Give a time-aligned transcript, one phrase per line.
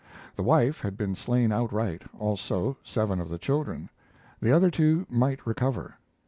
[0.35, 3.91] The wife had been slain outright, also seven of the children;
[4.41, 5.99] the other two might recover.